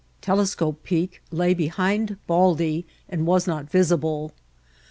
[0.19, 4.31] Telescope Peak lay behind Baldy and was not visible.